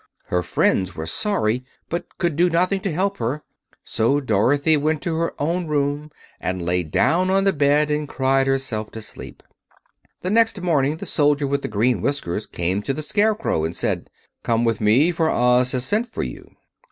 [0.29, 3.43] Her friends were sorry, but could do nothing to help her;
[3.83, 8.47] so Dorothy went to her own room and lay down on the bed and cried
[8.47, 9.43] herself to sleep.
[10.21, 14.09] The next morning the soldier with the green whiskers came to the Scarecrow and said:
[14.41, 16.49] "Come with me, for Oz has sent for you."